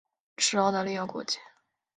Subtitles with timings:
[0.37, 1.37] 持澳大利亚国籍。